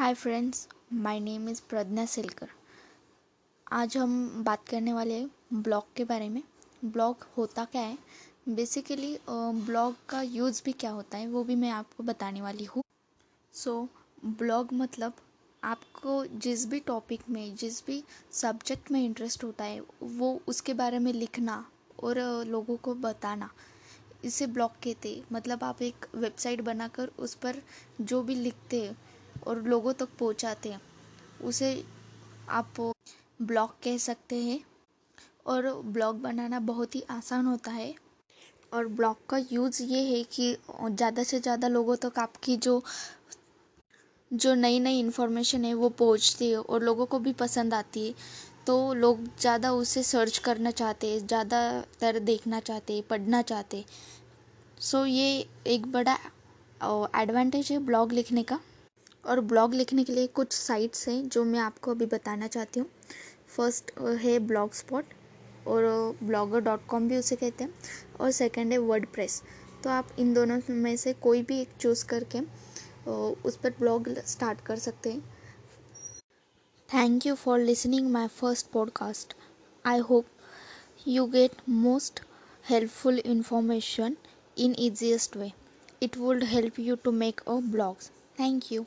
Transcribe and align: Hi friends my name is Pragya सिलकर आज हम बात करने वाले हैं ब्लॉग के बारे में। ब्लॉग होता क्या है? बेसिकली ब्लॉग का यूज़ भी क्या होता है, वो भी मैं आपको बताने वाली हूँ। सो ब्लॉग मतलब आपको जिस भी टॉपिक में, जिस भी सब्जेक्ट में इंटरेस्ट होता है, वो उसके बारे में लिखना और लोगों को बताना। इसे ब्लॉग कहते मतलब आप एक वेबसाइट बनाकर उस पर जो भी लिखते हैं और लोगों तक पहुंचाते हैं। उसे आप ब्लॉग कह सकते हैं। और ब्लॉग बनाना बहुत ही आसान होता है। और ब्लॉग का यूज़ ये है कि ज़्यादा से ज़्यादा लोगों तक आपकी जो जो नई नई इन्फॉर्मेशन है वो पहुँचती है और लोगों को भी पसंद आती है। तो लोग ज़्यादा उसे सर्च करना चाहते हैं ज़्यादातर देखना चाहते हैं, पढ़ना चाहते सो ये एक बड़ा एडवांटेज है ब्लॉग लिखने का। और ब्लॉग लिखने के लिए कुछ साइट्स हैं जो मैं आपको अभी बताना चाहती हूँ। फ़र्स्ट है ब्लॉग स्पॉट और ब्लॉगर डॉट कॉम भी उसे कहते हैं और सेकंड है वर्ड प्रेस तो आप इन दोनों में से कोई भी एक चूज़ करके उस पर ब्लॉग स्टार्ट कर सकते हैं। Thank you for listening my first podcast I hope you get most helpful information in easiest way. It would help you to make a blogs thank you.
Hi 0.00 0.14
friends 0.14 0.68
my 0.92 1.18
name 1.20 1.48
is 1.48 1.60
Pragya 1.68 2.04
सिलकर 2.06 2.48
आज 3.72 3.96
हम 3.96 4.44
बात 4.44 4.68
करने 4.68 4.92
वाले 4.92 5.14
हैं 5.14 5.62
ब्लॉग 5.62 5.92
के 5.96 6.04
बारे 6.04 6.28
में। 6.28 6.42
ब्लॉग 6.84 7.26
होता 7.36 7.64
क्या 7.64 7.82
है? 7.82 7.98
बेसिकली 8.48 9.18
ब्लॉग 9.28 9.96
का 10.08 10.22
यूज़ 10.22 10.62
भी 10.64 10.72
क्या 10.72 10.90
होता 10.90 11.18
है, 11.18 11.26
वो 11.26 11.42
भी 11.44 11.54
मैं 11.54 11.70
आपको 11.70 12.02
बताने 12.02 12.40
वाली 12.42 12.64
हूँ। 12.64 12.82
सो 13.54 13.88
ब्लॉग 14.24 14.72
मतलब 14.72 15.16
आपको 15.64 16.24
जिस 16.26 16.66
भी 16.66 16.80
टॉपिक 16.80 17.28
में, 17.30 17.54
जिस 17.56 17.86
भी 17.86 18.02
सब्जेक्ट 18.32 18.90
में 18.90 19.04
इंटरेस्ट 19.04 19.44
होता 19.44 19.64
है, 19.64 19.82
वो 20.02 20.40
उसके 20.46 20.74
बारे 20.74 20.98
में 20.98 21.12
लिखना 21.12 21.64
और 22.02 22.20
लोगों 22.46 22.76
को 22.76 22.94
बताना। 22.94 23.50
इसे 24.24 24.46
ब्लॉग 24.46 24.70
कहते 24.82 25.22
मतलब 25.32 25.64
आप 25.64 25.82
एक 25.82 26.06
वेबसाइट 26.14 26.60
बनाकर 26.62 27.10
उस 27.18 27.34
पर 27.34 27.62
जो 28.00 28.22
भी 28.22 28.34
लिखते 28.34 28.84
हैं 28.86 28.96
और 29.46 29.62
लोगों 29.64 29.92
तक 29.92 30.08
पहुंचाते 30.18 30.68
हैं। 30.68 30.80
उसे 31.42 31.72
आप 32.50 32.80
ब्लॉग 33.40 33.70
कह 33.84 33.96
सकते 33.98 34.36
हैं। 34.36 34.60
और 35.46 35.70
ब्लॉग 35.84 36.20
बनाना 36.22 36.58
बहुत 36.62 36.94
ही 36.94 37.02
आसान 37.10 37.46
होता 37.46 37.70
है। 37.72 37.94
और 38.72 38.86
ब्लॉग 38.88 39.26
का 39.28 39.38
यूज़ 39.52 39.82
ये 39.82 40.02
है 40.06 40.22
कि 40.32 40.52
ज़्यादा 40.82 41.22
से 41.22 41.40
ज़्यादा 41.40 41.68
लोगों 41.68 41.96
तक 41.98 42.18
आपकी 42.18 42.56
जो 42.58 42.82
जो 44.30 44.54
नई 44.54 44.78
नई 44.80 44.98
इन्फॉर्मेशन 45.00 45.64
है 45.64 45.72
वो 45.74 45.88
पहुँचती 45.90 46.50
है 46.50 46.58
और 46.58 46.82
लोगों 46.82 47.06
को 47.06 47.18
भी 47.18 47.32
पसंद 47.34 47.74
आती 47.74 48.06
है। 48.06 48.14
तो 48.66 48.92
लोग 48.94 49.24
ज़्यादा 49.40 49.72
उसे 49.72 50.02
सर्च 50.02 50.38
करना 50.38 50.70
चाहते 50.72 51.10
हैं 51.10 51.26
ज़्यादातर 51.26 52.18
देखना 52.20 52.60
चाहते 52.60 52.94
हैं, 52.94 53.02
पढ़ना 53.02 53.40
चाहते 53.42 53.84
सो 54.80 55.04
ये 55.06 55.46
एक 55.66 55.86
बड़ा 55.92 56.16
एडवांटेज 57.14 57.70
है 57.72 57.78
ब्लॉग 57.80 58.12
लिखने 58.12 58.42
का। 58.42 58.58
और 59.24 59.40
ब्लॉग 59.40 59.74
लिखने 59.74 60.04
के 60.04 60.12
लिए 60.12 60.26
कुछ 60.26 60.52
साइट्स 60.52 61.08
हैं 61.08 61.28
जो 61.28 61.44
मैं 61.44 61.60
आपको 61.60 61.90
अभी 61.90 62.06
बताना 62.06 62.46
चाहती 62.46 62.80
हूँ। 62.80 62.88
फ़र्स्ट 63.56 63.90
है 64.20 64.38
ब्लॉग 64.38 64.72
स्पॉट 64.74 65.14
और 65.68 65.84
ब्लॉगर 66.22 66.60
डॉट 66.60 66.86
कॉम 66.86 67.08
भी 67.08 67.16
उसे 67.16 67.36
कहते 67.36 67.64
हैं 67.64 67.74
और 68.20 68.30
सेकंड 68.30 68.72
है 68.72 68.78
वर्ड 68.78 69.06
प्रेस 69.12 69.42
तो 69.84 69.90
आप 69.90 70.08
इन 70.18 70.32
दोनों 70.34 70.60
में 70.70 70.96
से 70.96 71.12
कोई 71.22 71.42
भी 71.42 71.60
एक 71.60 71.68
चूज़ 71.80 72.04
करके 72.06 72.40
उस 73.48 73.56
पर 73.56 73.74
ब्लॉग 73.78 74.08
स्टार्ट 74.26 74.60
कर 74.60 74.78
सकते 74.78 75.12
हैं। 75.12 75.20
Thank 76.88 77.26
you 77.26 77.34
for 77.34 77.58
listening 77.58 78.10
my 78.10 78.26
first 78.28 78.70
podcast 78.72 79.34
I 79.84 79.98
hope 80.10 80.26
you 81.08 81.26
get 81.26 81.62
most 81.68 82.20
helpful 82.64 83.18
information 83.18 84.16
in 84.58 84.74
easiest 84.86 85.36
way. 85.40 85.52
It 86.02 86.16
would 86.16 86.42
help 86.44 86.78
you 86.78 86.96
to 87.04 87.12
make 87.12 87.42
a 87.46 87.60
blogs 87.74 88.10
thank 88.38 88.70
you. 88.70 88.86